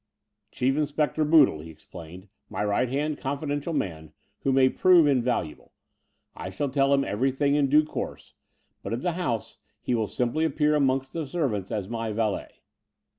[0.51, 5.73] "Chief Inspector Boodle," he explained, "my right hand confidential man, who may prove in valuable.
[6.35, 8.33] I shall tell him everything in due course:
[8.81, 12.63] but at the house he will simply appear amongst the servants as my valet."